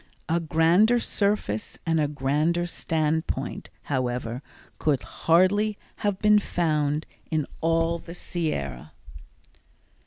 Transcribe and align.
A 0.27 0.39
grander 0.39 0.99
surface 0.99 1.77
and 1.85 1.99
a 1.99 2.07
grander 2.07 2.65
stand 2.65 3.27
point, 3.27 3.69
however, 3.83 4.41
could 4.79 5.03
hardly 5.03 5.77
have 5.97 6.17
been 6.17 6.39
found 6.39 7.05
in 7.29 7.45
all 7.61 7.99
the 7.99 8.15
Sierra. 8.15 8.93